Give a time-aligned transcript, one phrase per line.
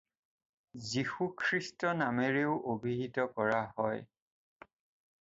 [0.91, 4.05] যীশু খ্ৰীষ্ট নামেৰেও অভিহিত কৰা হয়।